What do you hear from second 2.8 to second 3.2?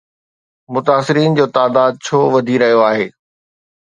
آهي؟